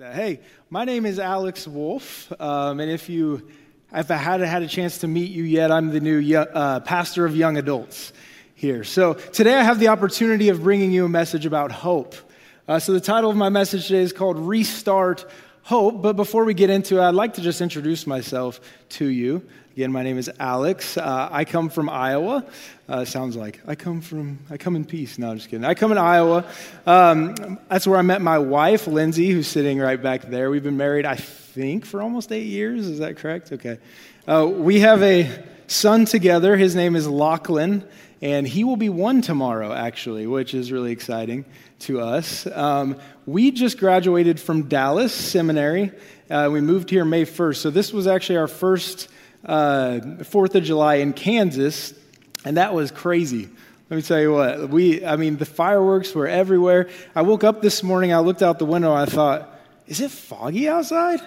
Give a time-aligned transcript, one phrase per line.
[0.00, 0.16] like that.
[0.16, 0.40] Hey,
[0.70, 3.48] my name is Alex Wolfe, um, and if you
[3.92, 7.24] if I hadn't had a chance to meet you yet, I'm the new uh, pastor
[7.24, 8.12] of young adults
[8.56, 8.82] here.
[8.82, 12.16] So today I have the opportunity of bringing you a message about hope.
[12.66, 15.30] Uh, so the title of my message today is called Restart
[15.64, 16.02] Hope.
[16.02, 18.60] But before we get into it, I'd like to just introduce myself
[18.90, 19.42] to you.
[19.72, 20.98] Again, my name is Alex.
[20.98, 22.44] Uh, I come from Iowa.
[22.86, 25.18] Uh, sounds like I come from, I come in peace.
[25.18, 25.64] No, I'm just kidding.
[25.64, 26.44] I come in Iowa.
[26.86, 30.50] Um, that's where I met my wife, Lindsay, who's sitting right back there.
[30.50, 32.86] We've been married, I think, for almost eight years.
[32.86, 33.50] Is that correct?
[33.52, 33.78] Okay.
[34.28, 35.30] Uh, we have a
[35.66, 36.58] son together.
[36.58, 37.88] His name is Lachlan,
[38.20, 41.46] and he will be one tomorrow, actually, which is really exciting
[41.80, 42.46] to us.
[42.46, 45.92] Um, we just graduated from Dallas Seminary.
[46.28, 47.56] Uh, we moved here May 1st.
[47.56, 49.08] So this was actually our first
[49.44, 51.94] uh, Fourth of July in Kansas,
[52.44, 53.48] and that was crazy.
[53.90, 56.88] Let me tell you what, we, I mean, the fireworks were everywhere.
[57.14, 59.50] I woke up this morning, I looked out the window, I thought,
[59.86, 61.20] is it foggy outside?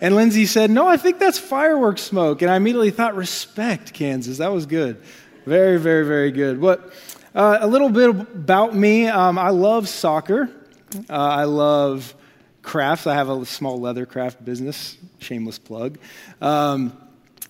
[0.00, 2.42] And Lindsay said, no, I think that's fireworks smoke.
[2.42, 4.38] And I immediately thought, respect, Kansas.
[4.38, 5.00] That was good.
[5.46, 6.60] Very, very, very good.
[6.60, 6.92] What,
[7.34, 10.50] uh, a little bit about me um, I love soccer,
[10.94, 12.14] uh, I love
[12.62, 13.06] crafts.
[13.06, 15.98] I have a small leather craft business, shameless plug.
[16.40, 16.96] Um,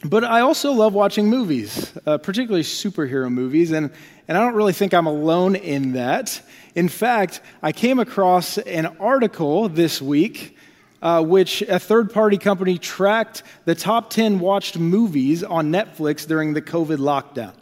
[0.04, 3.90] but I also love watching movies, uh, particularly superhero movies, and,
[4.28, 6.42] and I don't really think I'm alone in that.
[6.74, 10.56] In fact, I came across an article this week
[11.04, 16.54] uh, which a third party company tracked the top 10 watched movies on Netflix during
[16.54, 17.52] the COVID lockdown.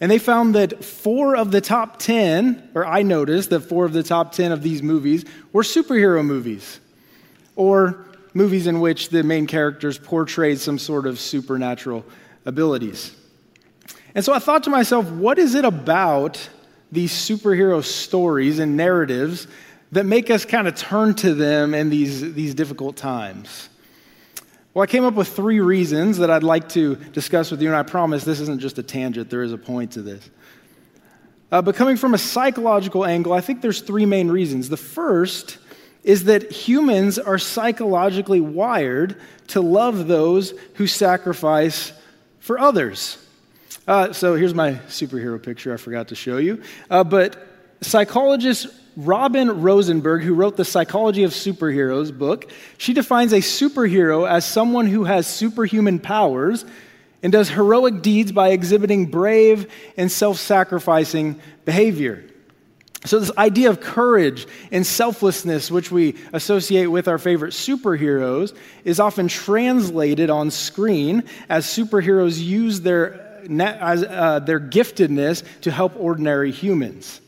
[0.00, 3.92] And they found that four of the top 10, or I noticed that four of
[3.92, 6.78] the top 10 of these movies were superhero movies
[7.56, 12.04] or movies in which the main characters portrayed some sort of supernatural
[12.46, 13.16] abilities.
[14.14, 16.48] And so I thought to myself, what is it about
[16.92, 19.48] these superhero stories and narratives
[19.90, 23.68] that make us kind of turn to them in these, these difficult times?
[24.74, 27.76] Well, I came up with three reasons that I'd like to discuss with you, and
[27.76, 30.28] I promise this isn't just a tangent, there is a point to this.
[31.50, 34.68] Uh, but coming from a psychological angle, I think there's three main reasons.
[34.68, 35.56] The first
[36.04, 41.92] is that humans are psychologically wired to love those who sacrifice
[42.38, 43.16] for others.
[43.86, 46.62] Uh, so here's my superhero picture I forgot to show you.
[46.90, 47.46] Uh, but
[47.80, 48.66] psychologist
[48.98, 54.86] Robin Rosenberg, who wrote the Psychology of Superheroes book, she defines a superhero as someone
[54.88, 56.64] who has superhuman powers
[57.22, 62.24] and does heroic deeds by exhibiting brave and self sacrificing behavior.
[63.04, 68.98] So, this idea of courage and selflessness, which we associate with our favorite superheroes, is
[68.98, 77.20] often translated on screen as superheroes use their, uh, their giftedness to help ordinary humans.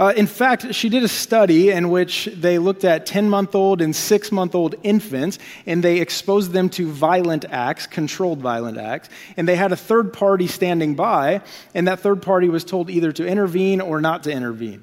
[0.00, 3.82] Uh, in fact, she did a study in which they looked at 10 month old
[3.82, 9.10] and 6 month old infants and they exposed them to violent acts, controlled violent acts,
[9.36, 11.42] and they had a third party standing by,
[11.74, 14.82] and that third party was told either to intervene or not to intervene.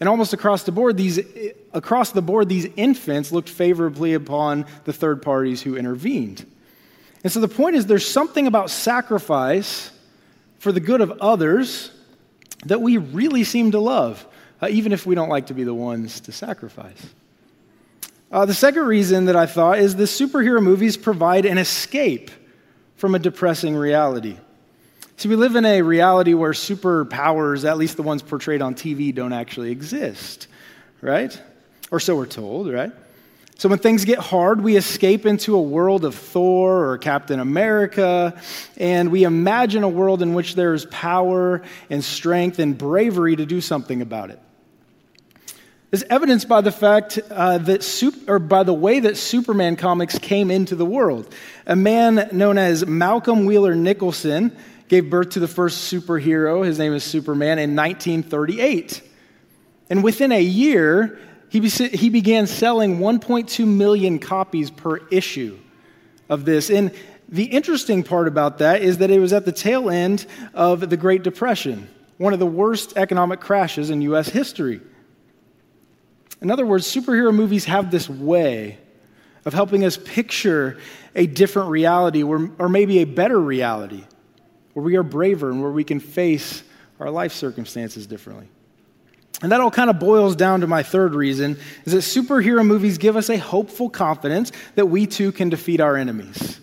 [0.00, 1.18] And almost across the board, these,
[1.72, 6.44] across the board, these infants looked favorably upon the third parties who intervened.
[7.24, 9.90] And so the point is there's something about sacrifice
[10.58, 11.90] for the good of others
[12.64, 14.26] that we really seem to love,
[14.62, 17.14] uh, even if we don't like to be the ones to sacrifice.
[18.32, 22.30] Uh, the second reason that I thought is the superhero movies provide an escape
[22.96, 24.36] from a depressing reality.
[25.18, 29.14] See, we live in a reality where superpowers, at least the ones portrayed on TV,
[29.14, 30.48] don't actually exist,
[31.00, 31.40] right?
[31.90, 32.92] Or so we're told, right?
[33.58, 38.38] So when things get hard, we escape into a world of Thor or Captain America,
[38.76, 43.46] and we imagine a world in which there is power and strength and bravery to
[43.46, 44.40] do something about it.
[45.90, 50.50] Is evidenced by the fact uh, that, or by the way that Superman comics came
[50.50, 51.32] into the world.
[51.66, 54.54] A man known as Malcolm Wheeler Nicholson
[54.88, 56.62] gave birth to the first superhero.
[56.62, 59.00] His name is Superman in 1938.
[59.88, 61.18] And within a year,
[61.56, 65.58] he, be, he began selling 1.2 million copies per issue
[66.28, 66.68] of this.
[66.68, 66.92] And
[67.30, 70.98] the interesting part about that is that it was at the tail end of the
[70.98, 71.88] Great Depression,
[72.18, 74.28] one of the worst economic crashes in U.S.
[74.28, 74.82] history.
[76.42, 78.76] In other words, superhero movies have this way
[79.46, 80.76] of helping us picture
[81.14, 84.04] a different reality, or, or maybe a better reality,
[84.74, 86.62] where we are braver and where we can face
[87.00, 88.48] our life circumstances differently.
[89.42, 92.96] And that all kind of boils down to my third reason is that superhero movies
[92.96, 96.58] give us a hopeful confidence that we too can defeat our enemies.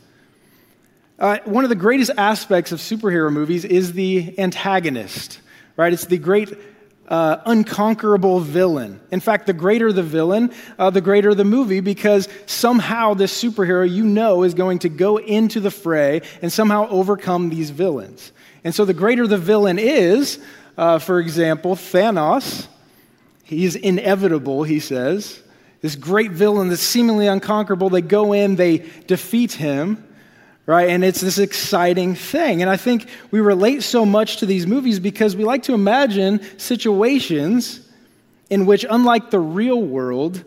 [1.19, 5.39] Uh, one of the greatest aspects of superhero movies is the antagonist,
[5.77, 5.93] right?
[5.93, 6.51] It's the great
[7.07, 8.99] uh, unconquerable villain.
[9.11, 13.89] In fact, the greater the villain, uh, the greater the movie, because somehow this superhero
[13.89, 18.31] you know is going to go into the fray and somehow overcome these villains.
[18.63, 20.39] And so, the greater the villain is,
[20.77, 22.67] uh, for example, Thanos,
[23.43, 25.41] he's inevitable, he says.
[25.81, 30.03] This great villain that's seemingly unconquerable, they go in, they defeat him
[30.65, 30.89] right?
[30.89, 32.61] And it's this exciting thing.
[32.61, 36.41] And I think we relate so much to these movies because we like to imagine
[36.57, 37.81] situations
[38.49, 40.43] in which, unlike the real world,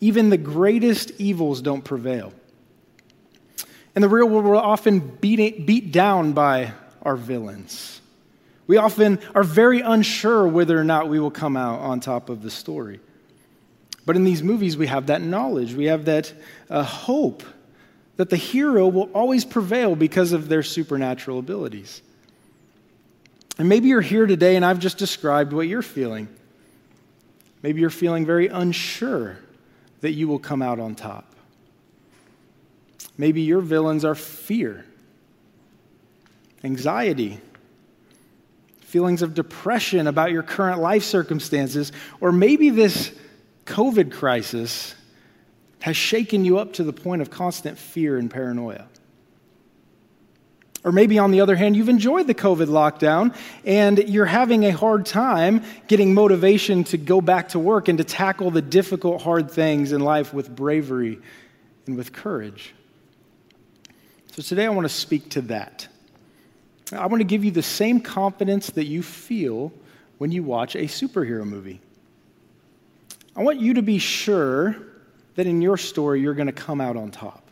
[0.00, 2.32] even the greatest evils don't prevail.
[3.96, 6.72] In the real world, we're often beat, beat down by
[7.02, 7.93] our villains.
[8.66, 12.42] We often are very unsure whether or not we will come out on top of
[12.42, 13.00] the story.
[14.06, 16.32] But in these movies, we have that knowledge, we have that
[16.70, 17.42] uh, hope
[18.16, 22.00] that the hero will always prevail because of their supernatural abilities.
[23.58, 26.28] And maybe you're here today and I've just described what you're feeling.
[27.62, 29.38] Maybe you're feeling very unsure
[30.00, 31.34] that you will come out on top.
[33.16, 34.84] Maybe your villains are fear,
[36.62, 37.40] anxiety,
[38.94, 43.12] feelings of depression about your current life circumstances, or maybe this
[43.66, 44.94] COVID crisis
[45.80, 48.86] has shaken you up to the point of constant fear and paranoia.
[50.84, 54.70] Or maybe, on the other hand, you've enjoyed the COVID lockdown and you're having a
[54.70, 59.50] hard time getting motivation to go back to work and to tackle the difficult, hard
[59.50, 61.18] things in life with bravery
[61.88, 62.72] and with courage.
[64.30, 65.88] So, today I want to speak to that.
[66.94, 69.72] I want to give you the same confidence that you feel
[70.18, 71.80] when you watch a superhero movie.
[73.36, 74.76] I want you to be sure
[75.34, 77.48] that in your story you're going to come out on top.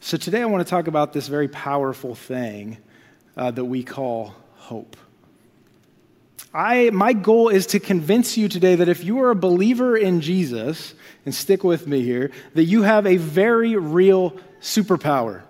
[0.00, 2.78] So today I want to talk about this very powerful thing
[3.36, 4.96] uh, that we call hope.
[6.52, 10.20] I, my goal is to convince you today that if you are a believer in
[10.20, 15.42] Jesus, and stick with me here, that you have a very real superpower.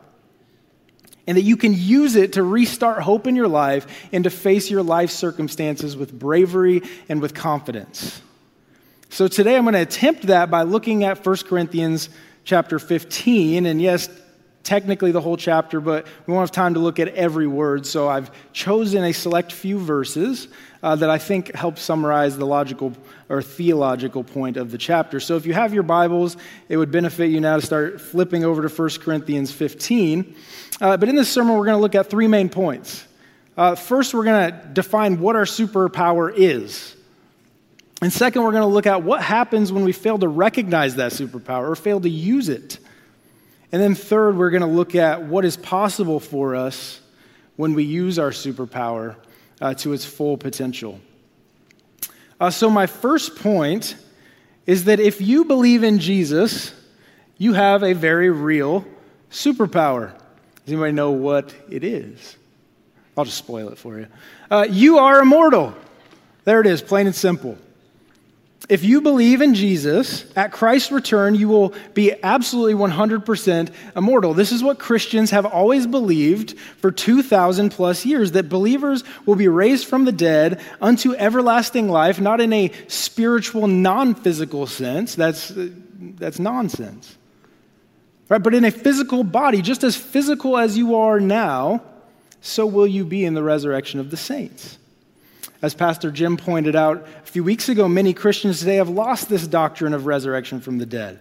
[1.30, 4.68] And that you can use it to restart hope in your life and to face
[4.68, 8.20] your life circumstances with bravery and with confidence.
[9.10, 12.08] So today I'm going to attempt that by looking at 1 Corinthians
[12.42, 13.64] chapter 15.
[13.64, 14.08] And yes,
[14.62, 17.86] technically the whole chapter, but we won't have time to look at every word.
[17.86, 20.48] So I've chosen a select few verses
[20.82, 22.92] uh, that I think help summarize the logical
[23.28, 25.20] or theological point of the chapter.
[25.20, 26.36] So if you have your Bibles,
[26.68, 30.34] it would benefit you now to start flipping over to 1 Corinthians 15.
[30.80, 33.06] Uh, but in this sermon, we're going to look at three main points.
[33.56, 36.96] Uh, first, we're going to define what our superpower is.
[38.02, 41.12] And second, we're going to look at what happens when we fail to recognize that
[41.12, 42.78] superpower or fail to use it.
[43.72, 47.00] And then third, we're going to look at what is possible for us
[47.56, 49.16] when we use our superpower
[49.60, 51.00] uh, to its full potential.
[52.40, 53.96] Uh, so, my first point
[54.66, 56.74] is that if you believe in Jesus,
[57.38, 58.84] you have a very real
[59.30, 60.12] superpower.
[60.64, 62.36] Does anybody know what it is?
[63.16, 64.06] I'll just spoil it for you.
[64.50, 65.74] Uh, you are immortal.
[66.44, 67.58] There it is, plain and simple.
[68.70, 74.32] If you believe in Jesus, at Christ's return, you will be absolutely 100% immortal.
[74.32, 79.48] This is what Christians have always believed for 2,000 plus years that believers will be
[79.48, 85.16] raised from the dead unto everlasting life, not in a spiritual, non physical sense.
[85.16, 87.16] That's, that's nonsense.
[88.28, 88.40] Right?
[88.40, 91.82] But in a physical body, just as physical as you are now,
[92.40, 94.78] so will you be in the resurrection of the saints.
[95.62, 99.46] As Pastor Jim pointed out a few weeks ago, many Christians today have lost this
[99.46, 101.18] doctrine of resurrection from the dead.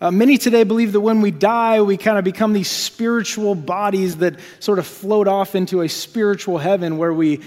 [0.00, 4.18] Uh, many today believe that when we die, we kind of become these spiritual bodies
[4.18, 7.40] that sort of float off into a spiritual heaven where we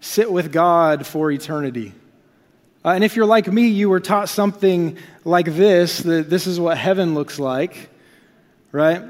[0.00, 1.92] sit with God for eternity.
[2.84, 6.60] Uh, and if you're like me, you were taught something like this that this is
[6.60, 7.88] what heaven looks like,
[8.70, 9.02] right?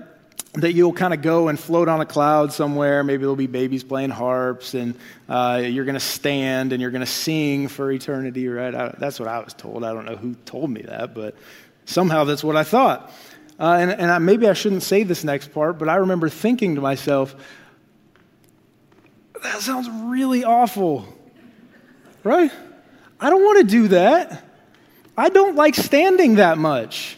[0.60, 3.04] That you'll kind of go and float on a cloud somewhere.
[3.04, 4.94] Maybe there'll be babies playing harps, and
[5.28, 8.74] uh, you're going to stand and you're going to sing for eternity, right?
[8.74, 9.84] I, that's what I was told.
[9.84, 11.36] I don't know who told me that, but
[11.84, 13.12] somehow that's what I thought.
[13.58, 16.76] Uh, and and I, maybe I shouldn't say this next part, but I remember thinking
[16.76, 17.34] to myself,
[19.42, 21.06] that sounds really awful,
[22.24, 22.50] right?
[23.20, 24.44] I don't want to do that.
[25.16, 27.17] I don't like standing that much.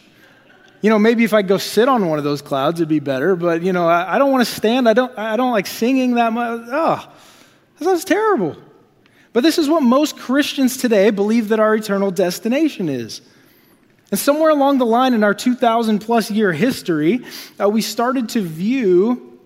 [0.82, 3.36] You know, maybe if I go sit on one of those clouds, it'd be better.
[3.36, 4.88] But you know, I, I don't want to stand.
[4.88, 5.16] I don't.
[5.18, 6.62] I don't like singing that much.
[6.68, 7.12] Oh,
[7.78, 8.56] that sounds terrible.
[9.32, 13.20] But this is what most Christians today believe that our eternal destination is.
[14.10, 17.24] And somewhere along the line in our 2,000 plus year history,
[17.60, 19.38] uh, we started to view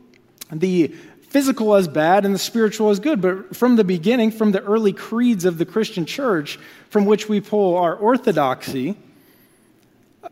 [0.51, 0.89] the
[1.29, 3.21] physical as bad and the spiritual as good.
[3.21, 7.41] But from the beginning, from the early creeds of the Christian church, from which we
[7.41, 8.97] pull our orthodoxy,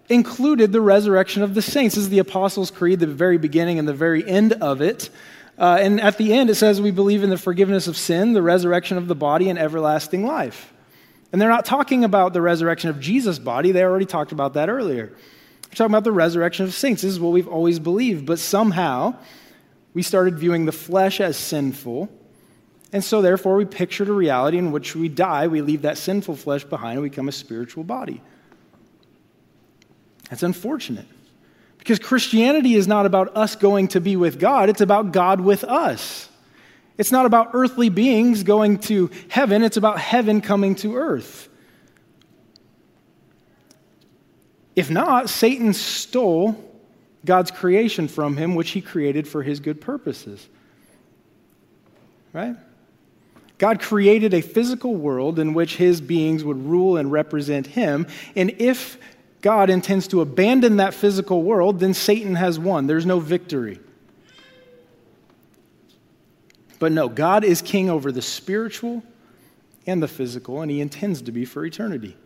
[0.08, 1.94] included the resurrection of the saints.
[1.94, 5.10] This is the Apostles' Creed, the very beginning and the very end of it.
[5.58, 8.42] Uh, and at the end, it says we believe in the forgiveness of sin, the
[8.42, 10.72] resurrection of the body, and everlasting life.
[11.30, 13.72] And they're not talking about the resurrection of Jesus' body.
[13.72, 15.06] They already talked about that earlier.
[15.06, 17.02] They're talking about the resurrection of saints.
[17.02, 18.26] This is what we've always believed.
[18.26, 19.16] But somehow,
[19.94, 22.10] we started viewing the flesh as sinful.
[22.92, 26.36] And so, therefore, we pictured a reality in which we die, we leave that sinful
[26.36, 28.20] flesh behind, and we become a spiritual body.
[30.32, 31.04] That's unfortunate.
[31.76, 35.62] Because Christianity is not about us going to be with God, it's about God with
[35.62, 36.26] us.
[36.96, 41.50] It's not about earthly beings going to heaven, it's about heaven coming to earth.
[44.74, 46.56] If not, Satan stole
[47.26, 50.48] God's creation from him, which he created for his good purposes.
[52.32, 52.56] Right?
[53.58, 58.06] God created a physical world in which his beings would rule and represent him.
[58.34, 58.98] And if
[59.42, 62.86] God intends to abandon that physical world, then Satan has won.
[62.86, 63.80] There's no victory.
[66.78, 69.02] But no, God is king over the spiritual
[69.86, 72.16] and the physical, and he intends to be for eternity.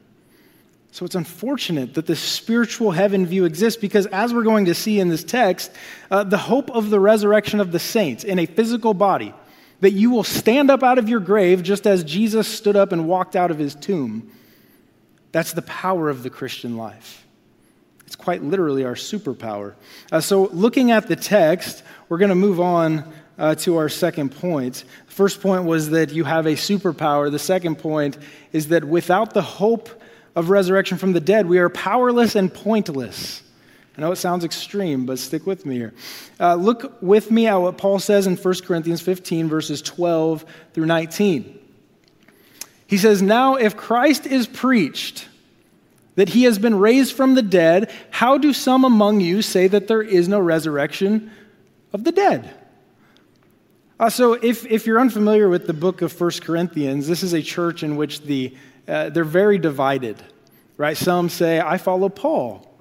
[0.92, 5.00] So it's unfortunate that this spiritual heaven view exists because, as we're going to see
[5.00, 5.70] in this text,
[6.10, 9.34] uh, the hope of the resurrection of the saints in a physical body,
[9.80, 13.08] that you will stand up out of your grave just as Jesus stood up and
[13.08, 14.30] walked out of his tomb,
[15.36, 17.26] that's the power of the Christian life.
[18.06, 19.74] It's quite literally our superpower.
[20.10, 23.04] Uh, so, looking at the text, we're going to move on
[23.36, 24.84] uh, to our second point.
[25.08, 27.30] The first point was that you have a superpower.
[27.30, 28.16] The second point
[28.54, 29.90] is that without the hope
[30.34, 33.42] of resurrection from the dead, we are powerless and pointless.
[33.98, 35.92] I know it sounds extreme, but stick with me here.
[36.40, 40.86] Uh, look with me at what Paul says in 1 Corinthians 15, verses 12 through
[40.86, 41.65] 19.
[42.86, 45.28] He says, Now, if Christ is preached
[46.14, 49.88] that he has been raised from the dead, how do some among you say that
[49.88, 51.30] there is no resurrection
[51.92, 52.54] of the dead?
[53.98, 57.42] Uh, so, if, if you're unfamiliar with the book of 1 Corinthians, this is a
[57.42, 58.54] church in which the
[58.88, 60.22] uh, they're very divided,
[60.76, 60.96] right?
[60.96, 62.72] Some say, I follow Paul.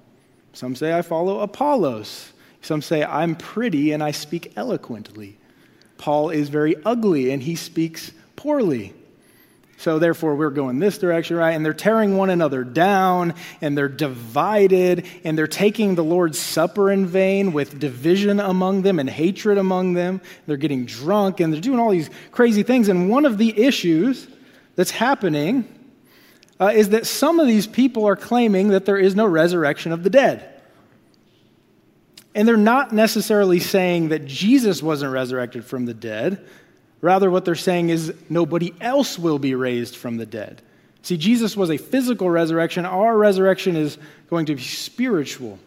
[0.53, 2.31] Some say, I follow Apollos.
[2.61, 5.37] Some say, I'm pretty and I speak eloquently.
[5.97, 8.93] Paul is very ugly and he speaks poorly.
[9.77, 11.51] So, therefore, we're going this direction, right?
[11.51, 16.89] And they're tearing one another down, and they're divided, and they're taking the Lord's Supper
[16.89, 20.21] in vain with division among them and hatred among them.
[20.47, 22.87] They're getting drunk, and they're doing all these crazy things.
[22.87, 24.27] And one of the issues
[24.75, 25.67] that's happening
[26.59, 30.03] uh, is that some of these people are claiming that there is no resurrection of
[30.03, 30.51] the dead.
[32.33, 36.45] And they're not necessarily saying that Jesus wasn't resurrected from the dead.
[37.05, 40.63] Rather, what they're saying is nobody else will be raised from the dead.
[41.03, 42.83] See, Jesus was a physical resurrection.
[42.83, 45.59] Our resurrection is going to be spiritual.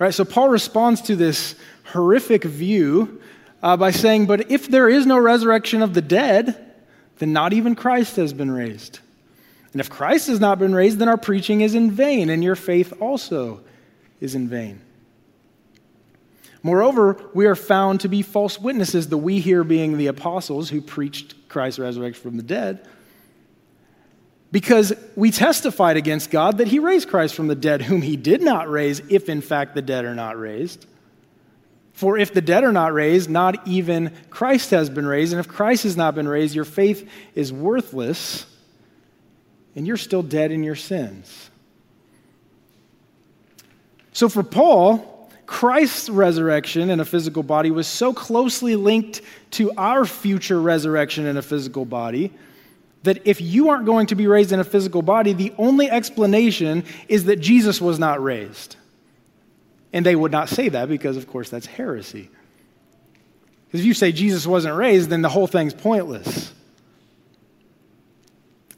[0.00, 0.12] Right?
[0.12, 1.54] So Paul responds to this
[1.84, 3.22] horrific view
[3.62, 6.74] uh, by saying, But if there is no resurrection of the dead,
[7.18, 8.98] then not even Christ has been raised.
[9.70, 12.56] And if Christ has not been raised, then our preaching is in vain, and your
[12.56, 13.60] faith also
[14.20, 14.80] is in vain.
[16.62, 20.80] Moreover, we are found to be false witnesses, the we here being the apostles who
[20.80, 22.86] preached Christ's resurrection from the dead,
[24.52, 28.42] because we testified against God that he raised Christ from the dead, whom he did
[28.42, 30.86] not raise, if in fact the dead are not raised.
[31.94, 35.32] For if the dead are not raised, not even Christ has been raised.
[35.32, 38.46] And if Christ has not been raised, your faith is worthless
[39.76, 41.50] and you're still dead in your sins.
[44.12, 45.11] So for Paul,
[45.52, 51.36] Christ's resurrection in a physical body was so closely linked to our future resurrection in
[51.36, 52.32] a physical body
[53.02, 56.84] that if you aren't going to be raised in a physical body, the only explanation
[57.06, 58.76] is that Jesus was not raised.
[59.92, 62.30] And they would not say that because, of course, that's heresy.
[63.66, 66.54] Because if you say Jesus wasn't raised, then the whole thing's pointless.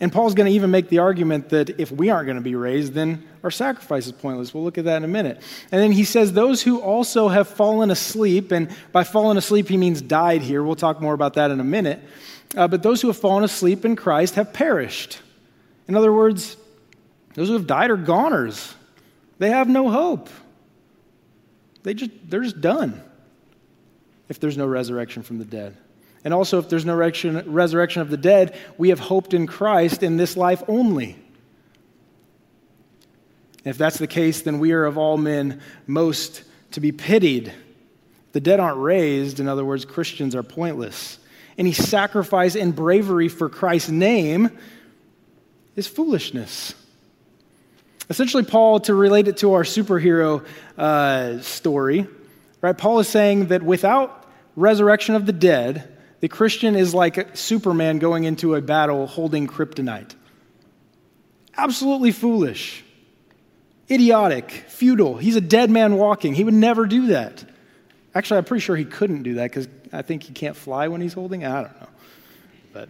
[0.05, 2.55] And Paul's going to even make the argument that if we aren't going to be
[2.55, 4.53] raised, then our sacrifice is pointless.
[4.53, 5.41] We'll look at that in a minute.
[5.73, 9.79] And then he says, Those who also have fallen asleep, and by fallen asleep, he
[9.79, 10.63] means died here.
[10.63, 12.03] We'll talk more about that in a minute.
[12.55, 15.21] Uh, but those who have fallen asleep in Christ have perished.
[15.89, 16.59] In other words,
[17.33, 18.75] those who have died are goners.
[19.39, 20.29] They have no hope.
[21.83, 23.03] They just, they're just done
[24.29, 25.75] if there's no resurrection from the dead.
[26.25, 30.17] And also, if there's no resurrection of the dead, we have hoped in Christ in
[30.17, 31.19] this life only.
[33.65, 37.53] If that's the case, then we are of all men most to be pitied.
[38.33, 39.39] The dead aren't raised.
[39.39, 41.19] In other words, Christians are pointless.
[41.57, 44.51] Any sacrifice and bravery for Christ's name
[45.77, 46.75] is foolishness.
[48.11, 50.45] Essentially, Paul, to relate it to our superhero
[50.77, 52.07] uh, story,
[52.61, 52.77] right?
[52.77, 55.94] Paul is saying that without resurrection of the dead,
[56.25, 60.15] the Christian is like Superman going into a battle holding kryptonite.
[61.55, 62.83] Absolutely foolish,
[63.91, 65.19] idiotic, futile.
[65.19, 66.33] He's a dead man walking.
[66.33, 67.45] He would never do that.
[68.15, 71.03] Actually, I'm pretty sure he couldn't do that because I think he can't fly when
[71.03, 71.45] he's holding.
[71.45, 71.89] I don't know.
[72.73, 72.89] But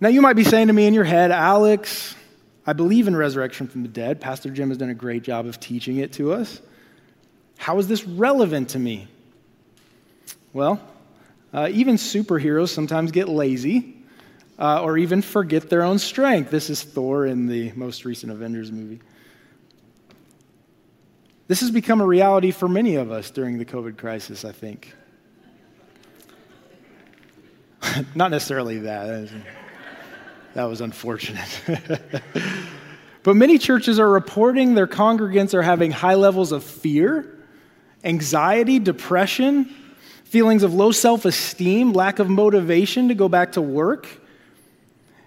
[0.00, 2.16] now you might be saying to me in your head, Alex,
[2.66, 4.18] I believe in resurrection from the dead.
[4.18, 6.62] Pastor Jim has done a great job of teaching it to us.
[7.58, 9.08] How is this relevant to me?
[10.54, 10.80] Well,
[11.54, 13.96] uh, even superheroes sometimes get lazy
[14.58, 16.50] uh, or even forget their own strength.
[16.50, 19.00] This is Thor in the most recent Avengers movie.
[21.46, 24.92] This has become a reality for many of us during the COVID crisis, I think.
[28.16, 29.28] Not necessarily that.
[30.54, 31.60] That was unfortunate.
[33.22, 37.38] but many churches are reporting their congregants are having high levels of fear,
[38.02, 39.72] anxiety, depression,
[40.34, 44.08] feelings of low self esteem, lack of motivation to go back to work.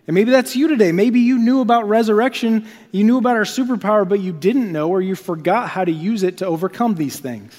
[0.06, 0.92] And maybe that's you today.
[0.92, 5.00] Maybe you knew about resurrection, you knew about our superpower, but you didn't know or
[5.00, 7.54] you forgot how to use it to overcome these things.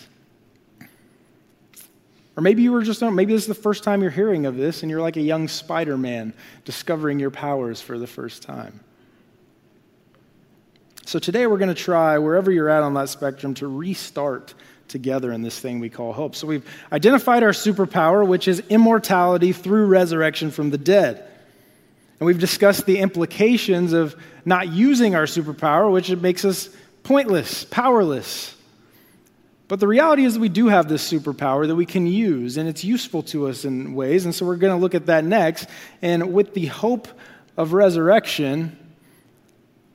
[2.37, 4.83] Or maybe you were just, maybe this is the first time you're hearing of this
[4.83, 6.35] and you're like a young Spider Man
[6.67, 8.81] discovering your powers for the first time.
[11.07, 14.52] So today we're going to try, wherever you're at on that spectrum, to restart
[14.88, 16.35] together in this thing we call hope.
[16.35, 21.25] So we've identified our superpower, which is immortality through resurrection from the dead.
[22.18, 26.68] And we've discussed the implications of not using our superpower, which makes us
[27.02, 28.54] pointless, powerless.
[29.68, 32.85] But the reality is, we do have this superpower that we can use, and it's
[32.85, 34.25] useful to us in ways.
[34.25, 35.68] And so we're going to look at that next.
[36.00, 37.07] And with the hope
[37.57, 38.76] of resurrection,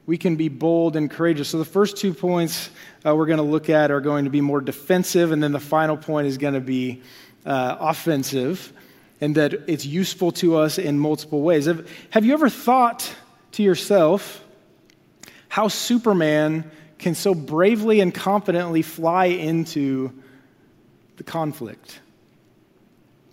[0.06, 1.50] we can be bold and courageous.
[1.50, 2.70] So the first two points
[3.06, 5.60] uh, we're going to look at are going to be more defensive, and then the
[5.60, 7.02] final point is going to be
[7.46, 8.74] uh, offensive,
[9.22, 11.66] and that it's useful to us in multiple ways.
[11.66, 13.14] Have, have you ever thought
[13.54, 14.44] to yourself
[15.48, 20.12] how Superman can so bravely and confidently fly into
[21.18, 22.00] the conflict.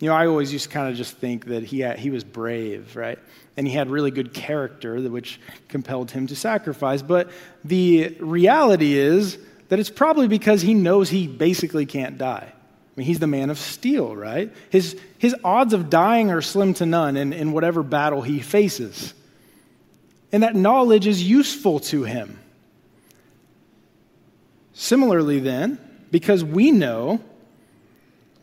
[0.01, 2.23] You know, I always used to kind of just think that he, had, he was
[2.23, 3.19] brave, right?
[3.55, 7.03] And he had really good character, which compelled him to sacrifice.
[7.03, 7.29] But
[7.63, 9.37] the reality is
[9.69, 12.51] that it's probably because he knows he basically can't die.
[12.51, 14.51] I mean, he's the man of steel, right?
[14.71, 19.13] His, his odds of dying are slim to none in, in whatever battle he faces.
[20.31, 22.39] And that knowledge is useful to him.
[24.73, 25.77] Similarly, then,
[26.09, 27.21] because we know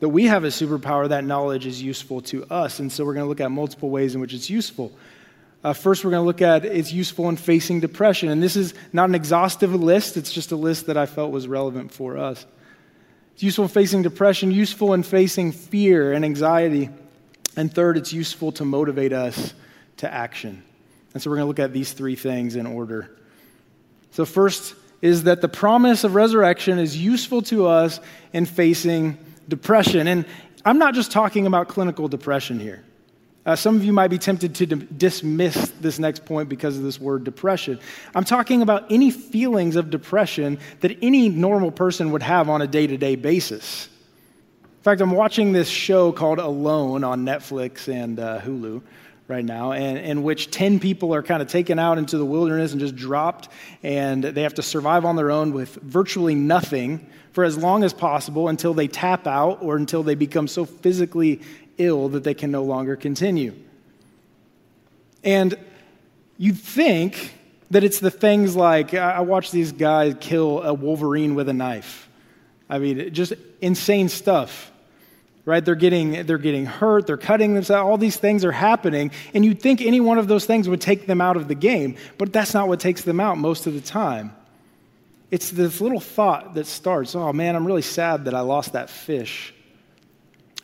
[0.01, 2.79] that we have a superpower, that knowledge is useful to us.
[2.79, 4.93] And so we're going to look at multiple ways in which it's useful.
[5.65, 8.29] Uh, first, we're going to look at it's useful in facing depression.
[8.29, 11.49] And this is not an exhaustive list, it's just a list that I felt was
[11.49, 12.47] relevant for us.
[13.35, 16.91] It's useful in facing depression, useful in facing fear and anxiety.
[17.57, 19.53] And third, it's useful to motivate us
[19.99, 20.63] to action.
[21.13, 23.11] And so we're going to look at these three things in order.
[24.13, 28.01] So, first, is that the promise of resurrection is useful to us
[28.33, 30.07] in facing depression.
[30.07, 30.25] And
[30.65, 32.85] I'm not just talking about clinical depression here.
[33.47, 36.83] Uh, some of you might be tempted to d- dismiss this next point because of
[36.83, 37.81] this word depression.
[38.15, 42.67] I'm talking about any feelings of depression that any normal person would have on a
[42.67, 43.89] day to day basis.
[44.63, 48.83] In fact, I'm watching this show called Alone on Netflix and uh, Hulu
[49.29, 52.73] right now, and in which 10 people are kind of taken out into the wilderness
[52.73, 53.49] and just dropped,
[53.83, 57.93] and they have to survive on their own with virtually nothing for as long as
[57.93, 61.41] possible until they tap out or until they become so physically
[61.77, 63.55] ill that they can no longer continue.
[65.23, 65.55] And
[66.38, 67.35] you'd think
[67.71, 72.09] that it's the things like I watch these guys kill a wolverine with a knife.
[72.71, 74.73] I mean, just insane stuff
[75.49, 75.65] right?
[75.65, 79.63] They're getting, they're getting hurt, they're cutting themselves, all these things are happening, and you'd
[79.63, 82.53] think any one of those things would take them out of the game, but that's
[82.53, 84.31] not what takes them out most of the time.
[85.31, 88.91] It's this little thought that starts, oh man, I'm really sad that I lost that
[88.91, 89.55] fish.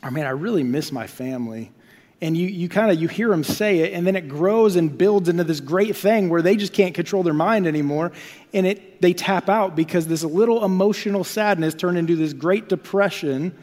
[0.02, 1.72] Or man, I really miss my family.
[2.20, 4.96] And you, you kind of you hear them say it, and then it grows and
[4.96, 8.12] builds into this great thing where they just can't control their mind anymore,
[8.52, 13.54] and it they tap out because this little emotional sadness turned into this great depression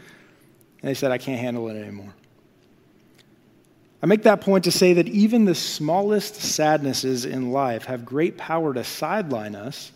[0.81, 2.13] and they said, I can't handle it anymore.
[4.03, 8.35] I make that point to say that even the smallest sadnesses in life have great
[8.37, 9.91] power to sideline us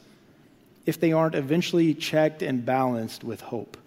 [0.86, 3.78] if they aren't eventually checked and balanced with hope.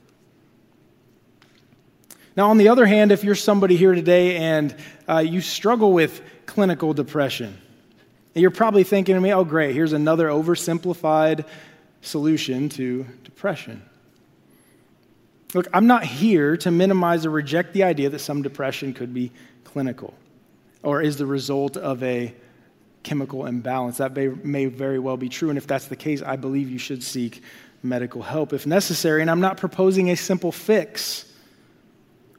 [2.37, 4.75] Now, on the other hand, if you're somebody here today and
[5.09, 7.57] uh, you struggle with clinical depression,
[8.35, 11.45] you're probably thinking to me, oh, great, here's another oversimplified
[12.03, 13.83] solution to depression.
[15.55, 19.33] Look, I'm not here to minimize or reject the idea that some depression could be
[19.65, 20.15] clinical
[20.83, 22.35] or is the result of a
[23.03, 23.99] chemical imbalance.
[23.99, 25.49] That may, may, very well be true.
[25.49, 27.43] And if that's the case, I believe you should seek
[27.83, 29.23] medical help if necessary.
[29.23, 31.25] And I'm not proposing a simple fix.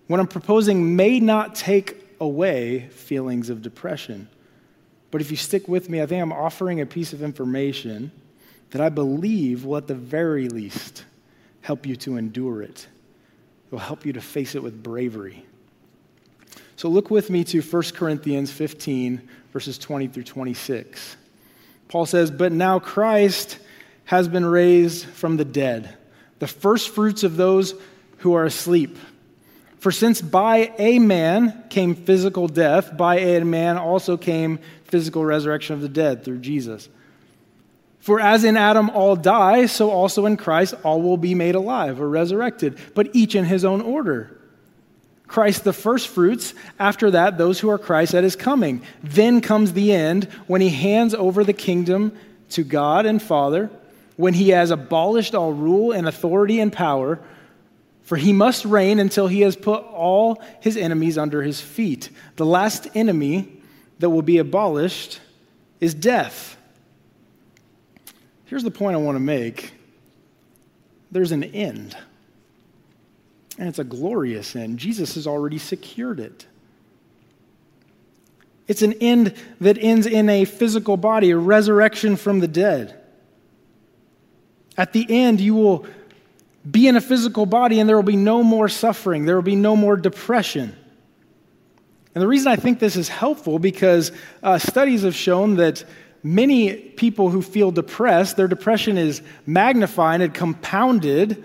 [0.07, 4.29] What I'm proposing may not take away feelings of depression.
[5.11, 8.11] But if you stick with me, I think I'm offering a piece of information
[8.69, 11.05] that I believe will, at the very least,
[11.61, 12.87] help you to endure it.
[13.69, 15.45] It will help you to face it with bravery.
[16.75, 19.21] So look with me to 1 Corinthians 15,
[19.53, 21.17] verses 20 through 26.
[21.87, 23.59] Paul says, But now Christ
[24.05, 25.95] has been raised from the dead,
[26.39, 27.75] the first fruits of those
[28.19, 28.97] who are asleep.
[29.77, 35.75] For since by a man came physical death, by a man also came physical resurrection
[35.75, 36.89] of the dead through Jesus.
[37.99, 41.99] For as in Adam all die, so also in Christ all will be made alive
[41.99, 44.35] or resurrected, but each in his own order.
[45.27, 48.81] Christ the firstfruits, after that, those who are Christ at his coming.
[49.03, 52.17] Then comes the end when he hands over the kingdom
[52.51, 53.69] to God and Father,
[54.15, 57.19] when he has abolished all rule and authority and power
[58.09, 62.09] for he must reign until he has put all his enemies under his feet.
[62.37, 63.61] The last enemy
[63.99, 65.21] that will be abolished
[65.79, 66.57] is death.
[68.49, 69.73] Here's the point I want to make
[71.11, 71.95] there's an end,
[73.59, 74.79] and it's a glorious end.
[74.79, 76.47] Jesus has already secured it.
[78.67, 82.99] It's an end that ends in a physical body, a resurrection from the dead.
[84.77, 85.85] At the end, you will
[86.69, 89.55] be in a physical body and there will be no more suffering, there will be
[89.55, 90.75] no more depression.
[92.15, 95.83] And the reason I think this is helpful because uh, studies have shown that
[96.23, 101.43] many people who feel depressed, their depression is magnified and compounded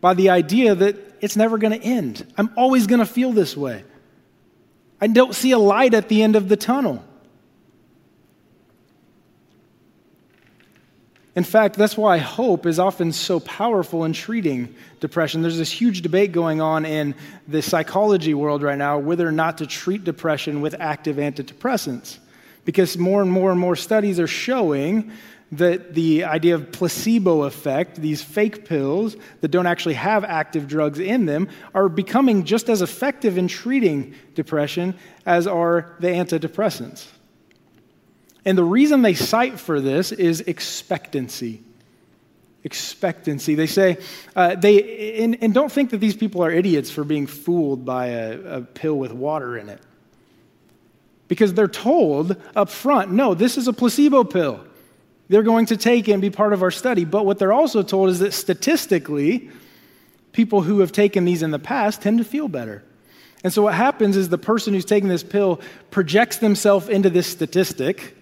[0.00, 2.26] by the idea that it's never going to end.
[2.36, 3.84] I'm always going to feel this way.
[5.00, 7.04] I don't see a light at the end of the tunnel.
[11.34, 15.42] In fact, that's why hope is often so powerful in treating depression.
[15.42, 17.14] There's this huge debate going on in
[17.46, 22.18] the psychology world right now whether or not to treat depression with active antidepressants.
[22.66, 25.10] Because more and more and more studies are showing
[25.52, 30.98] that the idea of placebo effect, these fake pills that don't actually have active drugs
[30.98, 37.06] in them, are becoming just as effective in treating depression as are the antidepressants.
[38.44, 41.62] And the reason they cite for this is expectancy.
[42.64, 43.54] Expectancy.
[43.54, 43.98] They say,
[44.34, 48.08] uh, they, and, and, don't think that these people are idiots for being fooled by
[48.08, 49.80] a, a pill with water in it.
[51.28, 54.64] Because they're told up front, no, this is a placebo pill.
[55.28, 57.04] They're going to take it and be part of our study.
[57.04, 59.50] But what they're also told is that statistically,
[60.32, 62.84] people who have taken these in the past tend to feel better.
[63.42, 65.60] And so what happens is the person who's taking this pill
[65.90, 68.16] projects themselves into this statistic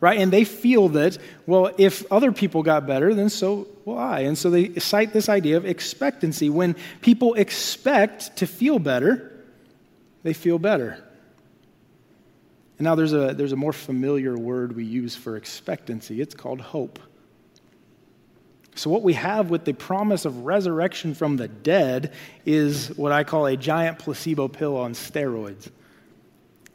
[0.00, 0.18] right?
[0.18, 4.20] And they feel that, well, if other people got better, then so will I.
[4.20, 6.50] And so they cite this idea of expectancy.
[6.50, 9.32] When people expect to feel better,
[10.22, 11.02] they feel better.
[12.78, 16.60] And now there's a, there's a more familiar word we use for expectancy it's called
[16.60, 16.98] hope.
[18.74, 22.12] So, what we have with the promise of resurrection from the dead
[22.46, 25.68] is what I call a giant placebo pill on steroids.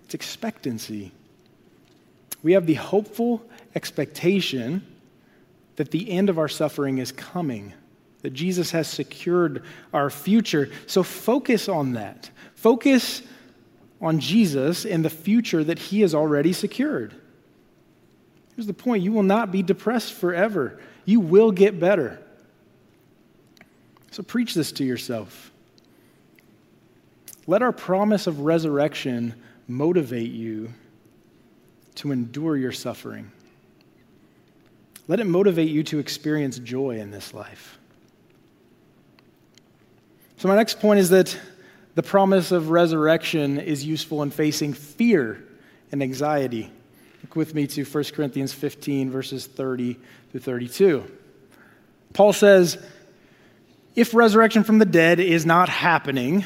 [0.04, 1.14] It's expectancy
[2.44, 3.42] we have the hopeful
[3.74, 4.86] expectation
[5.78, 7.74] that the end of our suffering is coming,
[8.22, 9.64] that Jesus has secured
[9.94, 10.70] our future.
[10.86, 12.30] So focus on that.
[12.54, 13.24] Focus
[14.04, 17.16] on Jesus and the future that he has already secured.
[18.56, 22.20] Here's the point you will not be depressed forever, you will get better.
[24.12, 25.52] So preach this to yourself.
[27.48, 29.34] Let our promise of resurrection
[29.68, 30.72] motivate you
[31.96, 33.32] to endure your suffering.
[35.08, 37.80] Let it motivate you to experience joy in this life.
[40.38, 41.38] So, my next point is that
[41.96, 45.44] the promise of resurrection is useful in facing fear
[45.92, 46.72] and anxiety.
[47.22, 50.00] Look with me to 1 Corinthians 15, verses 30
[50.32, 51.04] to 32.
[52.14, 52.78] Paul says,
[53.96, 56.46] If resurrection from the dead is not happening,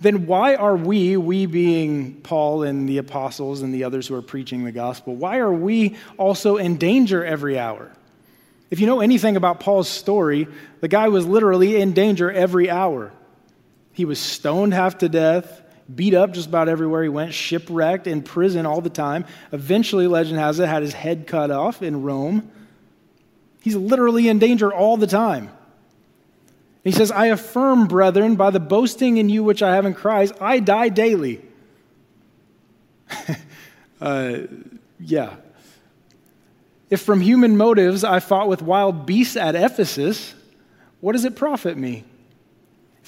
[0.00, 4.22] then why are we, we being Paul and the apostles and the others who are
[4.22, 7.90] preaching the gospel, why are we also in danger every hour?
[8.70, 10.48] If you know anything about Paul's story,
[10.80, 13.12] the guy was literally in danger every hour.
[13.94, 18.22] He was stoned half to death, beat up just about everywhere he went, shipwrecked, in
[18.22, 19.24] prison all the time.
[19.52, 22.50] Eventually, legend has it, had his head cut off in Rome.
[23.62, 25.48] He's literally in danger all the time.
[26.82, 30.34] He says, I affirm, brethren, by the boasting in you which I have in Christ,
[30.40, 31.40] I die daily.
[34.00, 34.38] uh,
[34.98, 35.36] yeah.
[36.90, 40.34] If from human motives I fought with wild beasts at Ephesus,
[41.00, 42.04] what does it profit me?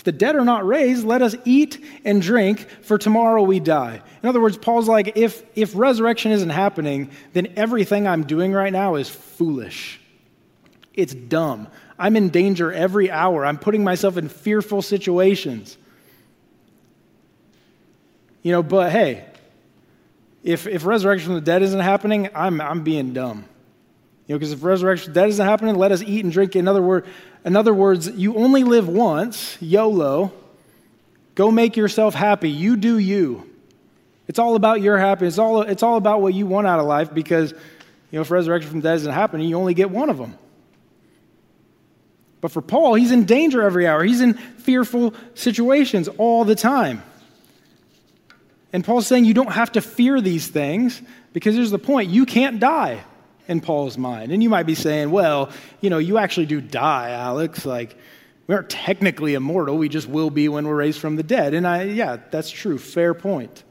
[0.07, 4.01] The dead are not raised, let us eat and drink, for tomorrow we die.
[4.23, 8.73] In other words, Paul's like, if, if resurrection isn't happening, then everything I'm doing right
[8.73, 10.01] now is foolish.
[10.95, 11.67] It's dumb.
[11.99, 13.45] I'm in danger every hour.
[13.45, 15.77] I'm putting myself in fearful situations.
[18.45, 19.25] You know, but hey,
[20.45, 23.45] if, if resurrection from the dead isn't happening, I'm, I'm being dumb.
[24.29, 26.55] You know, because if resurrection that isn't happening, let us eat and drink.
[26.55, 27.07] In other, word,
[27.47, 30.33] in other words, you only live once, YOLO.
[31.37, 32.51] Go make yourself happy.
[32.51, 33.49] You do you.
[34.27, 35.35] It's all about your happiness.
[35.35, 37.59] It's all, it's all about what you want out of life because, you
[38.11, 40.37] know, if resurrection from the dead isn't happen, you only get one of them.
[42.41, 44.03] But for Paul, he's in danger every hour.
[44.03, 47.01] He's in fearful situations all the time.
[48.73, 51.01] And Paul's saying you don't have to fear these things
[51.33, 53.05] because here's the point you can't die
[53.49, 54.33] in Paul's mind.
[54.33, 57.65] And you might be saying, well, you know, you actually do die, Alex.
[57.65, 57.97] Like,
[58.47, 61.55] we aren't technically immortal, we just will be when we're raised from the dead.
[61.55, 62.79] And I, yeah, that's true.
[62.79, 63.65] Fair point.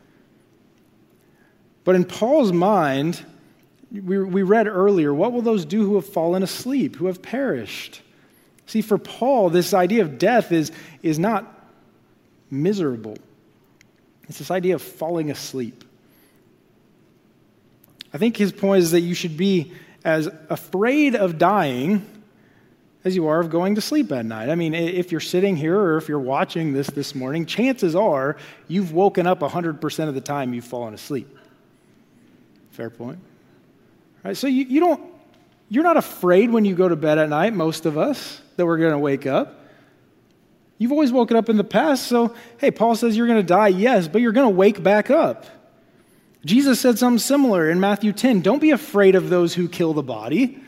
[1.85, 3.23] But in Paul's mind,
[3.91, 8.01] we, we read earlier, what will those do who have fallen asleep, who have perished?
[8.65, 10.71] See, for Paul, this idea of death is,
[11.03, 11.69] is not
[12.49, 13.17] miserable.
[14.27, 15.84] It's this idea of falling asleep.
[18.15, 19.73] I think his point is that you should be
[20.05, 22.05] as afraid of dying
[23.03, 24.47] as you are of going to sleep at night.
[24.47, 28.37] I mean, if you're sitting here or if you're watching this this morning, chances are
[28.69, 31.27] you've woken up 100% of the time you've fallen asleep.
[32.71, 33.19] Fair point.
[34.23, 34.37] Right?
[34.37, 35.03] So you, you don't,
[35.67, 38.77] you're not afraid when you go to bed at night, most of us, that we're
[38.77, 39.59] going to wake up.
[40.77, 43.67] You've always woken up in the past, so hey, Paul says you're going to die,
[43.67, 45.45] yes, but you're going to wake back up.
[46.45, 50.03] Jesus said something similar in Matthew 10 Don't be afraid of those who kill the
[50.03, 50.61] body.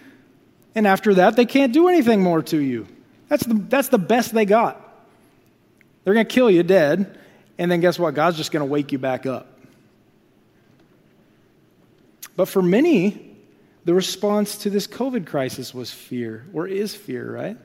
[0.75, 2.87] And after that, they can't do anything more to you.
[3.29, 4.83] That's the, that's the best they got.
[6.03, 7.17] They're going to kill you dead,
[7.57, 8.13] and then guess what?
[8.13, 9.57] God's just going to wake you back up.
[12.35, 13.35] But for many,
[13.85, 17.57] the response to this COVID crisis was fear, or is fear, right?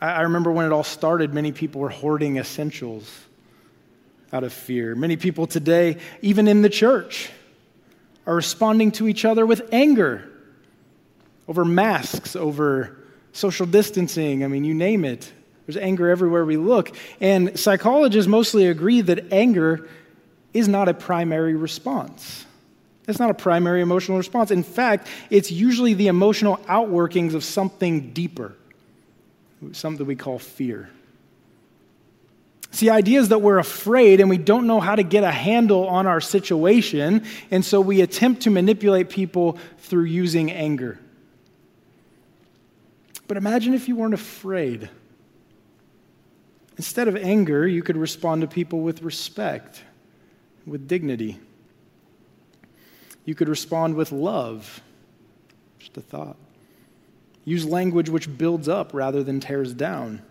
[0.00, 3.08] I, I remember when it all started, many people were hoarding essentials
[4.32, 4.94] out of fear.
[4.94, 7.30] Many people today, even in the church,
[8.26, 10.30] are responding to each other with anger
[11.48, 12.98] over masks, over
[13.32, 14.44] social distancing.
[14.44, 15.32] I mean, you name it.
[15.66, 16.94] There's anger everywhere we look.
[17.20, 19.88] And psychologists mostly agree that anger
[20.52, 22.44] is not a primary response.
[23.06, 24.50] It's not a primary emotional response.
[24.50, 28.54] In fact, it's usually the emotional outworkings of something deeper,
[29.72, 30.90] something we call fear.
[32.70, 35.30] See, the idea is that we're afraid and we don't know how to get a
[35.30, 40.98] handle on our situation, and so we attempt to manipulate people through using anger.
[43.26, 44.88] But imagine if you weren't afraid.
[46.76, 49.82] Instead of anger, you could respond to people with respect,
[50.66, 51.38] with dignity.
[53.24, 54.80] You could respond with love.
[55.78, 56.36] Just a thought.
[57.44, 60.22] Use language which builds up rather than tears down.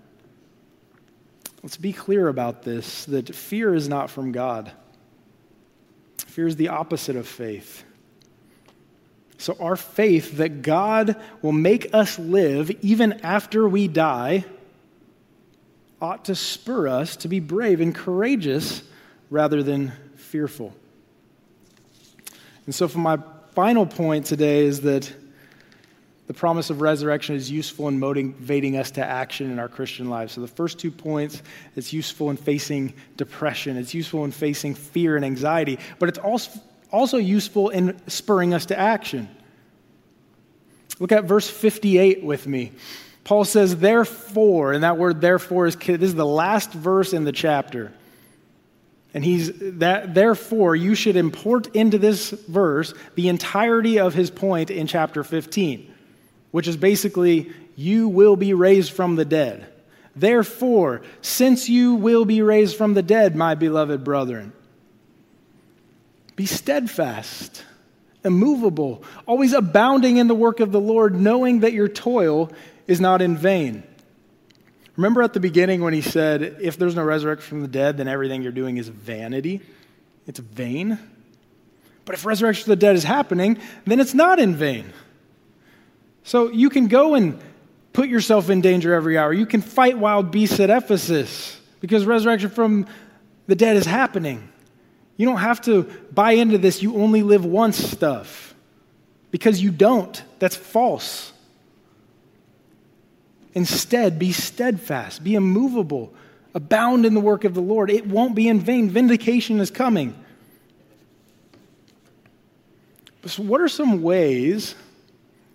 [1.64, 4.72] Let's be clear about this that fear is not from God.
[6.18, 7.84] Fear is the opposite of faith.
[9.40, 14.46] So, our faith that God will make us live even after we die
[16.02, 18.84] ought to spur us to be brave and courageous
[19.30, 20.74] rather than fearful.
[22.66, 23.20] And so, for my
[23.54, 25.12] final point today, is that
[26.28, 30.34] the promise of resurrection is useful in motivating us to action in our Christian lives.
[30.34, 31.42] So, the first two points,
[31.76, 36.52] it's useful in facing depression, it's useful in facing fear and anxiety, but it's also,
[36.92, 39.30] also useful in spurring us to action.
[41.00, 42.74] Look at verse 58 with me.
[43.24, 47.32] Paul says, therefore, and that word therefore is this is the last verse in the
[47.32, 47.94] chapter.
[49.14, 54.70] And he's that therefore you should import into this verse the entirety of his point
[54.70, 55.94] in chapter 15
[56.52, 59.68] which is basically, you will be raised from the dead.
[60.16, 64.52] Therefore, since you will be raised from the dead, my beloved brethren,
[66.36, 67.64] be steadfast,
[68.24, 72.52] immovable, always abounding in the work of the Lord, knowing that your toil
[72.88, 73.84] is not in vain.
[74.96, 78.08] Remember at the beginning when he said, if there's no resurrection from the dead, then
[78.08, 79.62] everything you're doing is vanity?
[80.26, 80.98] It's vain.
[82.06, 84.92] But if resurrection from the dead is happening, then it's not in vain.
[86.28, 87.40] So you can go and
[87.94, 89.32] put yourself in danger every hour.
[89.32, 92.86] You can fight wild beasts at Ephesus because resurrection from
[93.48, 94.52] the dead is happening.
[95.16, 98.54] You don't have to buy into this, you only live once stuff
[99.32, 100.22] because you don't.
[100.40, 101.32] That's false.
[103.54, 106.14] Instead, be steadfast, be immovable,
[106.54, 107.90] abound in the work of the Lord.
[107.90, 108.90] It won't be in vain.
[108.90, 110.14] Vindication is coming.
[113.26, 114.76] So, what are some ways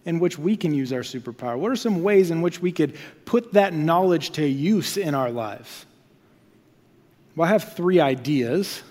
[0.05, 1.59] in which we can use our superpower?
[1.59, 5.31] What are some ways in which we could put that knowledge to use in our
[5.31, 5.87] lives?
[7.37, 8.83] Well, I have three ideas.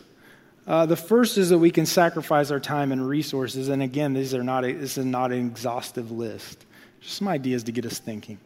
[0.65, 3.69] Uh, the first is that we can sacrifice our time and resources.
[3.69, 6.65] And again, these are not a, this is not an exhaustive list.
[7.02, 8.38] Just some ideas to get us thinking.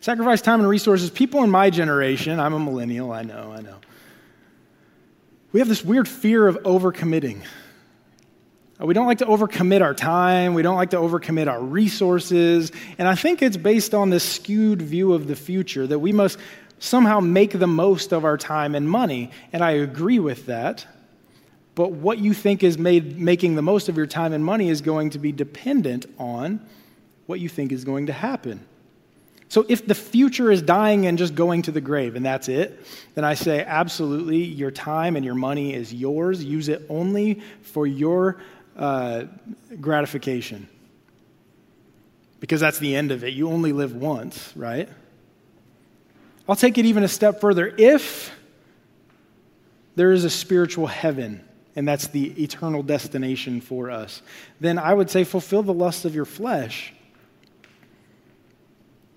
[0.00, 1.10] Sacrifice time and resources.
[1.10, 3.76] People in my generation, I'm a millennial, I know, I know.
[5.52, 7.42] We have this weird fear of overcommitting.
[8.80, 10.54] Uh, we don't like to overcommit our time.
[10.54, 12.72] We don't like to overcommit our resources.
[12.98, 16.38] And I think it's based on this skewed view of the future that we must
[16.78, 19.30] somehow make the most of our time and money.
[19.52, 20.86] And I agree with that.
[21.74, 24.80] But what you think is made, making the most of your time and money is
[24.80, 26.60] going to be dependent on
[27.26, 28.66] what you think is going to happen.
[29.48, 32.86] So if the future is dying and just going to the grave and that's it,
[33.14, 36.42] then I say absolutely your time and your money is yours.
[36.42, 38.40] Use it only for your
[38.80, 39.24] uh,
[39.80, 40.68] gratification.
[42.40, 43.34] Because that's the end of it.
[43.34, 44.88] You only live once, right?
[46.48, 47.72] I'll take it even a step further.
[47.76, 48.34] If
[49.94, 51.44] there is a spiritual heaven,
[51.76, 54.22] and that's the eternal destination for us,
[54.58, 56.92] then I would say fulfill the lust of your flesh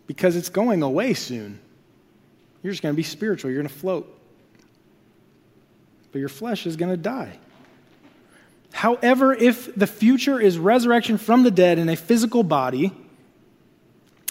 [0.05, 1.59] because it's going away soon.
[2.61, 4.19] You're just going to be spiritual, you're going to float.
[6.11, 7.39] But your flesh is going to die.
[8.73, 12.91] However, if the future is resurrection from the dead in a physical body,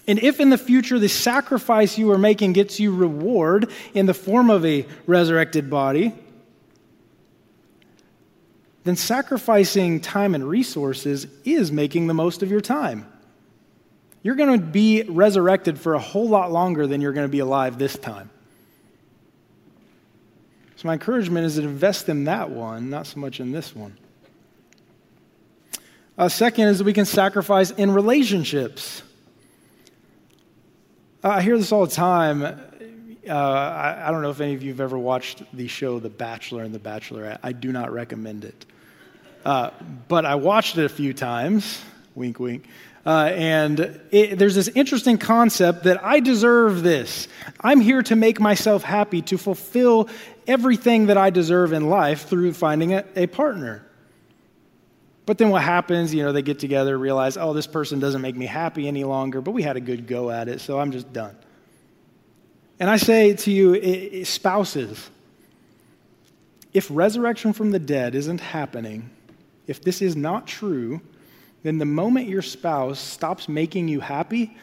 [0.09, 4.15] and if in the future the sacrifice you are making gets you reward in the
[4.15, 6.13] form of a resurrected body,
[8.83, 13.07] then sacrificing time and resources is making the most of your time.
[14.25, 17.39] You're going to be resurrected for a whole lot longer than you're going to be
[17.39, 18.29] alive this time.
[20.77, 23.97] So, my encouragement is to invest in that one, not so much in this one.
[26.23, 29.03] Uh, second is that we can sacrifice in relationships.
[31.25, 32.45] Uh, I hear this all the time.
[32.45, 36.11] Uh, I, I, don't know if any of you have ever watched the show The
[36.11, 37.41] Bachelor and The Bachelorette.
[37.43, 38.67] I do not recommend it.
[39.45, 39.71] Uh,
[40.07, 41.83] but I watched it a few times.
[42.15, 42.69] Wink, wink.
[43.05, 47.27] Uh, and it, there's this interesting concept that I deserve this.
[47.61, 50.09] I'm here to make myself happy, to fulfill
[50.47, 53.85] everything that I deserve in life through finding a, a partner.
[55.25, 58.35] But then what happens, you know, they get together, realize, oh, this person doesn't make
[58.35, 61.13] me happy any longer, but we had a good go at it, so I'm just
[61.13, 61.37] done.
[62.81, 65.11] And I say to you, spouses,
[66.73, 69.11] if resurrection from the dead isn't happening,
[69.69, 71.01] if this is not true,
[71.63, 74.57] then the moment your spouse stops making you happy,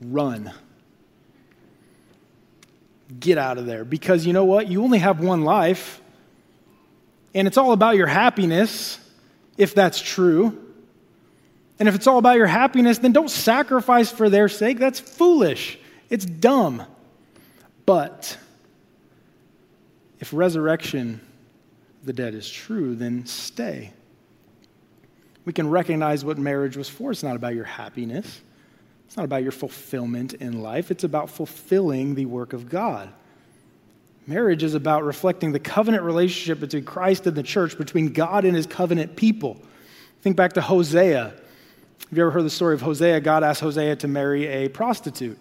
[0.00, 0.52] run.
[3.18, 3.84] Get out of there.
[3.84, 4.68] Because you know what?
[4.68, 6.00] You only have one life,
[7.34, 9.00] and it's all about your happiness,
[9.58, 10.64] if that's true.
[11.78, 14.78] And if it's all about your happiness, then don't sacrifice for their sake.
[14.78, 15.78] That's foolish.
[16.08, 16.82] It's dumb.
[17.84, 18.38] But
[20.18, 21.20] if resurrection
[22.02, 23.92] the dead is true, then stay
[25.48, 27.10] we can recognize what marriage was for.
[27.10, 28.42] It's not about your happiness,
[29.06, 33.08] it's not about your fulfillment in life, it's about fulfilling the work of God.
[34.28, 38.54] Marriage is about reflecting the covenant relationship between Christ and the church, between God and
[38.54, 39.56] his covenant people.
[40.20, 41.32] Think back to Hosea.
[42.08, 43.22] Have you ever heard the story of Hosea?
[43.22, 45.38] God asked Hosea to marry a prostitute,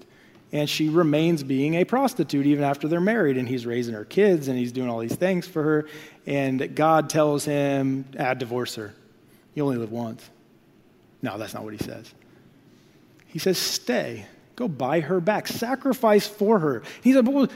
[0.53, 3.35] and she remains being a prostitute even after they're married.
[3.35, 5.89] And he's raising her kids and he's doing all these things for her.
[6.25, 8.93] And God tells him, ah, divorce her.
[9.53, 10.29] You only live once.
[11.21, 12.13] No, that's not what he says.
[13.25, 14.25] He says, Stay.
[14.55, 15.47] Go buy her back.
[15.47, 16.83] Sacrifice for her.
[17.03, 17.49] He said, Well,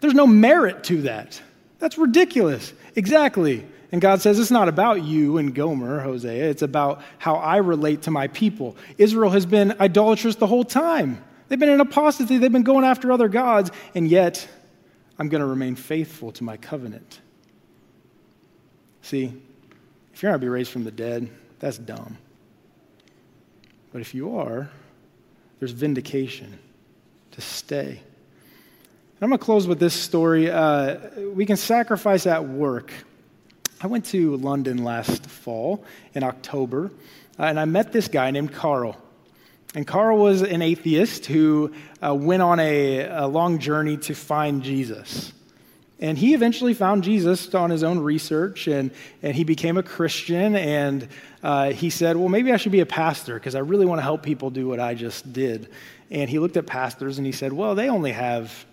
[0.00, 1.40] there's no merit to that.
[1.78, 2.72] That's ridiculous.
[2.96, 3.66] Exactly.
[3.90, 6.50] And God says, It's not about you and Gomer, Hosea.
[6.50, 8.76] It's about how I relate to my people.
[8.98, 11.22] Israel has been idolatrous the whole time.
[11.48, 12.38] They've been in apostasy.
[12.38, 13.70] They've been going after other gods.
[13.94, 14.46] And yet,
[15.18, 17.20] I'm going to remain faithful to my covenant.
[19.02, 19.32] See,
[20.12, 22.18] if you're not to be raised from the dead, that's dumb.
[23.92, 24.68] But if you are,
[25.58, 26.58] there's vindication
[27.30, 28.00] to stay.
[29.20, 30.48] I'm going to close with this story.
[30.48, 30.96] Uh,
[31.34, 32.92] we can sacrifice at work.
[33.80, 36.92] I went to London last fall in October,
[37.36, 38.96] uh, and I met this guy named Carl.
[39.74, 44.62] And Carl was an atheist who uh, went on a, a long journey to find
[44.62, 45.32] Jesus.
[45.98, 50.54] And he eventually found Jesus on his own research, and, and he became a Christian.
[50.54, 51.08] And
[51.42, 54.04] uh, he said, Well, maybe I should be a pastor because I really want to
[54.04, 55.68] help people do what I just did.
[56.08, 58.64] And he looked at pastors and he said, Well, they only have,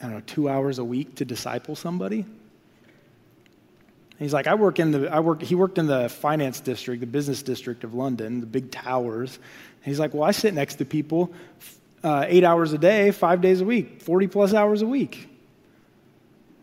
[0.00, 2.20] I don't know, two hours a week to disciple somebody.
[4.18, 7.00] And he's like, I work in the, I work, he worked in the finance district,
[7.00, 9.36] the business district of London, the big towers.
[9.36, 11.32] And he's like, Well, I sit next to people
[12.02, 15.28] uh, eight hours a day, five days a week, 40 plus hours a week.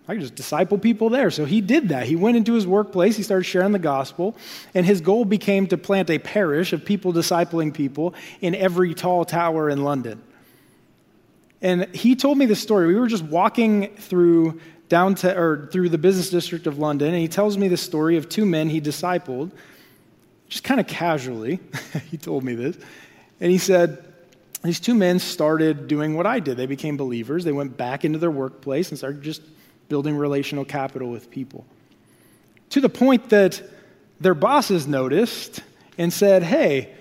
[0.07, 1.31] I just disciple people there.
[1.31, 2.05] So he did that.
[2.05, 4.35] He went into his workplace, he started sharing the gospel,
[4.73, 9.25] and his goal became to plant a parish of people discipling people in every tall
[9.25, 10.21] tower in London.
[11.65, 12.85] And he told me this story.
[12.85, 17.17] We were just walking through down to, or through the business district of London, and
[17.17, 19.49] he tells me the story of two men he discipled,
[20.47, 21.59] just kind of casually.
[22.11, 22.77] he told me this.
[23.41, 24.05] And he said,
[24.61, 26.55] these two men started doing what I did.
[26.55, 27.43] They became believers.
[27.43, 29.41] They went back into their workplace and started just
[29.89, 31.65] building relational capital with people.
[32.69, 33.59] To the point that
[34.19, 35.63] their bosses noticed
[35.97, 36.93] and said, Hey,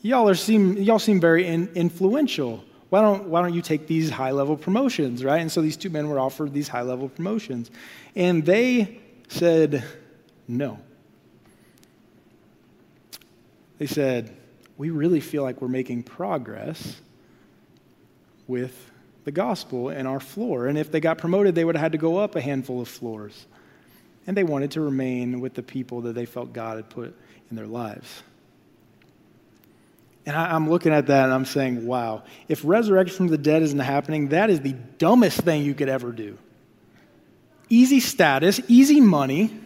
[0.00, 2.64] y'all, are seem, y'all seem very in, influential.
[2.88, 5.40] Why don't, why don't you take these high level promotions, right?
[5.40, 7.70] And so these two men were offered these high level promotions.
[8.14, 9.84] And they said,
[10.46, 10.78] No.
[13.78, 14.36] They said,
[14.76, 17.00] We really feel like we're making progress
[18.46, 18.90] with
[19.24, 20.68] the gospel and our floor.
[20.68, 22.88] And if they got promoted, they would have had to go up a handful of
[22.88, 23.46] floors.
[24.28, 27.16] And they wanted to remain with the people that they felt God had put
[27.50, 28.22] in their lives.
[30.26, 33.62] And I, am looking at that and I'm saying, wow, if resurrection from the dead
[33.62, 36.36] isn't happening, that is the dumbest thing you could ever do.
[37.68, 39.56] Easy status, easy money,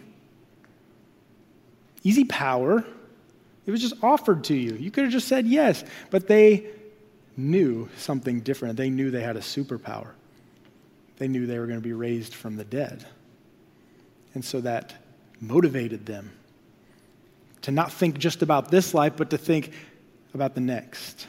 [2.03, 2.85] easy power.
[3.65, 4.73] It was just offered to you.
[4.75, 6.67] You could have just said yes, but they
[7.35, 8.77] knew something different.
[8.77, 10.11] They knew they had a superpower.
[11.17, 13.05] They knew they were going to be raised from the dead.
[14.33, 14.93] And so that
[15.39, 16.31] motivated them
[17.63, 19.71] to not think just about this life, but to think
[20.33, 21.27] about the next,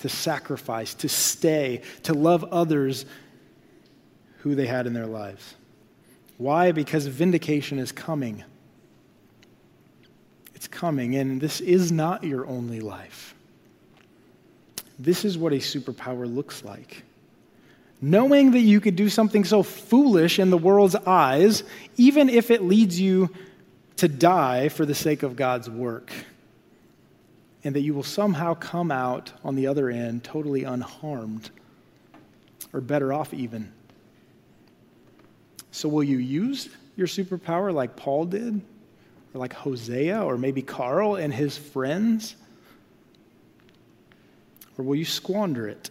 [0.00, 3.06] to sacrifice, to stay, to love others
[4.38, 5.54] who they had in their lives.
[6.36, 6.72] Why?
[6.72, 8.44] Because vindication is coming.
[10.54, 13.34] It's coming, and this is not your only life.
[14.98, 17.04] This is what a superpower looks like.
[18.00, 21.64] Knowing that you could do something so foolish in the world's eyes,
[21.96, 23.28] even if it leads you
[23.96, 26.12] to die for the sake of God's work,
[27.64, 31.50] and that you will somehow come out on the other end totally unharmed,
[32.72, 33.72] or better off, even.
[35.70, 38.60] So, will you use your superpower like Paul did,
[39.34, 42.36] or like Hosea, or maybe Carl and his friends?
[44.76, 45.90] Or will you squander it?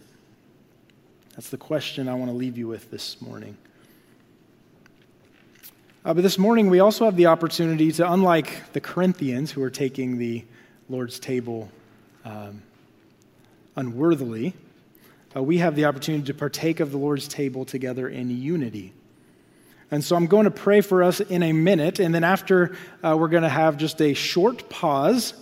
[1.34, 3.56] That's the question I want to leave you with this morning.
[6.04, 9.70] Uh, but this morning, we also have the opportunity to, unlike the Corinthians who are
[9.70, 10.44] taking the
[10.88, 11.68] Lord's table
[12.24, 12.62] um,
[13.76, 14.54] unworthily,
[15.36, 18.92] uh, we have the opportunity to partake of the Lord's table together in unity.
[19.90, 23.16] And so I'm going to pray for us in a minute, and then after, uh,
[23.18, 25.34] we're going to have just a short pause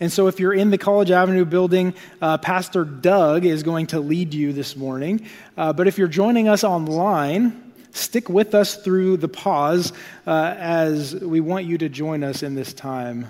[0.00, 1.92] and so, if you're in the College Avenue building,
[2.22, 5.26] uh, Pastor Doug is going to lead you this morning.
[5.56, 9.92] Uh, but if you're joining us online, stick with us through the pause
[10.26, 13.26] uh, as we want you to join us in this time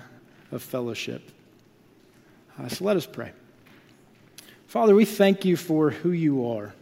[0.51, 1.23] of fellowship.
[2.59, 3.31] Uh, so, let us pray.
[4.67, 6.73] Father, we thank you for who you are.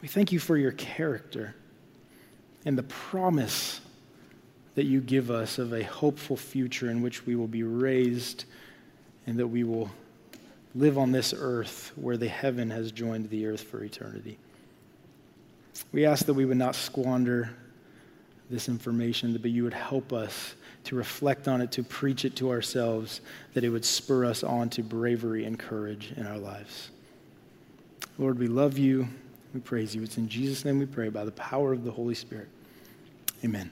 [0.00, 1.54] We thank you for your character
[2.64, 3.80] and the promise
[4.74, 8.44] that you give us of a hopeful future in which we will be raised
[9.26, 9.90] and that we will
[10.74, 14.38] live on this earth where the heaven has joined the earth for eternity.
[15.92, 17.50] We ask that we would not squander
[18.50, 20.54] this information, but you would help us
[20.84, 23.20] to reflect on it, to preach it to ourselves,
[23.54, 26.90] that it would spur us on to bravery and courage in our lives.
[28.18, 29.08] Lord, we love you.
[29.54, 30.02] We praise you.
[30.02, 32.48] It's in Jesus' name we pray by the power of the Holy Spirit.
[33.44, 33.70] Amen.